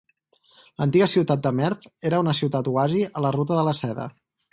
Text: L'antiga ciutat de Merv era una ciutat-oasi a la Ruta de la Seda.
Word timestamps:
L'antiga 0.83 1.07
ciutat 1.11 1.43
de 1.47 1.51
Merv 1.59 1.85
era 2.11 2.21
una 2.25 2.33
ciutat-oasi 2.39 3.03
a 3.21 3.25
la 3.27 3.33
Ruta 3.37 3.59
de 3.61 3.67
la 3.69 3.75
Seda. 3.83 4.09